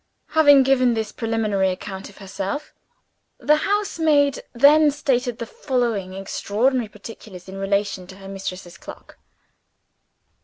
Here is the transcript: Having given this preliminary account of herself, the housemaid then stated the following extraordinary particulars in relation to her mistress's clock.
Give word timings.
Having 0.29 0.63
given 0.63 0.95
this 0.95 1.11
preliminary 1.11 1.69
account 1.69 2.09
of 2.09 2.17
herself, 2.17 2.73
the 3.37 3.57
housemaid 3.57 4.41
then 4.51 4.89
stated 4.89 5.37
the 5.37 5.45
following 5.45 6.13
extraordinary 6.15 6.87
particulars 6.87 7.47
in 7.47 7.57
relation 7.57 8.07
to 8.07 8.15
her 8.17 8.27
mistress's 8.27 8.79
clock. 8.79 9.19